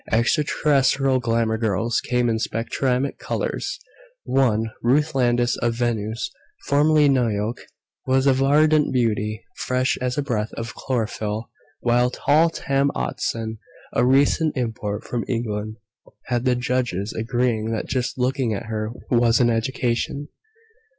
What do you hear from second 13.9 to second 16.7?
a recent import from England, had the